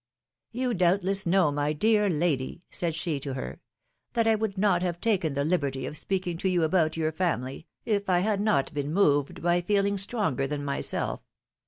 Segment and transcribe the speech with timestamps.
[0.51, 3.61] You doubtless know, my dear lady/^ said she to her,
[4.13, 7.67] that I would not have taken the liberty of speaking to you about your family,
[7.85, 11.21] if I had not been moved by feel ings stronger than myself.